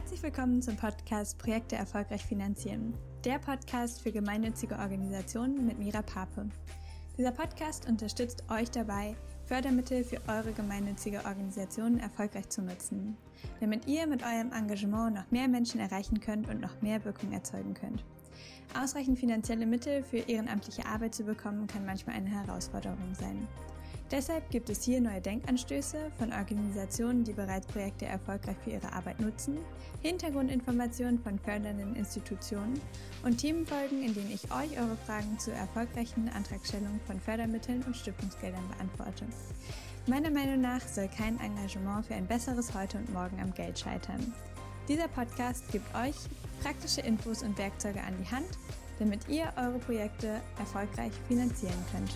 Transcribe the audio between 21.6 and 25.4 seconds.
kann manchmal eine Herausforderung sein. Deshalb gibt es hier neue